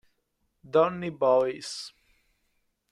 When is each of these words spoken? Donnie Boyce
Donnie 0.67 1.11
Boyce 1.11 1.93